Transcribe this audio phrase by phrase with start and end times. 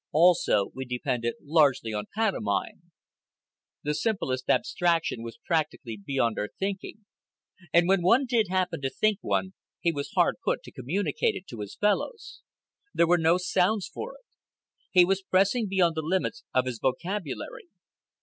[0.13, 2.91] Also, we depended largely on pantomime.
[3.83, 7.05] The simplest abstraction was practically beyond our thinking;
[7.71, 11.45] and when one did happen to think one, he was hard put to communicate it
[11.49, 12.41] to his fellows.
[12.95, 14.25] There were no sounds for it.
[14.89, 17.67] He was pressing beyond the limits of his vocabulary.